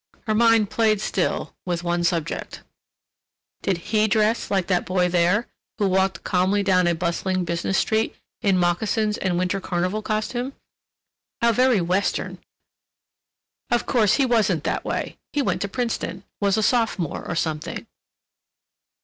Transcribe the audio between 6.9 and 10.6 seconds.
bustling business street, in moccasins and winter carnival costume?